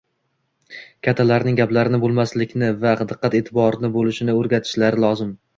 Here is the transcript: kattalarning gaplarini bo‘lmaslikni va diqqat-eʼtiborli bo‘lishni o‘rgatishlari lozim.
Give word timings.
kattalarning 1.07 1.59
gaplarini 1.59 1.99
bo‘lmaslikni 2.05 2.71
va 2.87 2.97
diqqat-eʼtiborli 3.05 3.93
bo‘lishni 3.99 4.37
o‘rgatishlari 4.43 5.07
lozim. 5.07 5.35